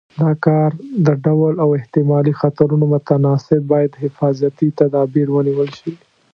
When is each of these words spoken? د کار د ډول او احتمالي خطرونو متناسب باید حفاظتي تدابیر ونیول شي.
د 0.19 0.23
کار 0.45 0.71
د 1.07 1.07
ډول 1.25 1.53
او 1.63 1.69
احتمالي 1.79 2.33
خطرونو 2.41 2.85
متناسب 2.95 3.59
باید 3.71 3.91
حفاظتي 4.03 4.67
تدابیر 4.79 5.27
ونیول 5.31 5.69
شي. 5.79 5.91